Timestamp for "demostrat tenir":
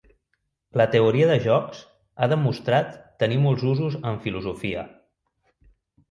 2.31-3.37